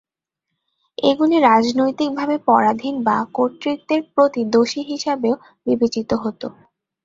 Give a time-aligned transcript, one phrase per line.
[0.97, 5.35] এগুলি রাজনৈতিকভাবে পরাধীন বা কর্তৃত্বের প্রতি দোষী হিসাবেও
[5.67, 6.41] বিবেচিত হত।